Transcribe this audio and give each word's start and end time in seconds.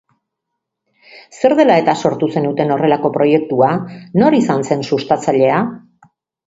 Zer 1.41 1.55
dela 1.59 1.75
eta 1.83 1.95
sortu 2.05 2.31
zenuten 2.37 2.73
horrelako 2.77 3.13
proiektua, 3.19 3.71
nor 4.23 4.43
izan 4.43 4.69
zen 4.71 4.87
sustatzailea? 4.93 5.67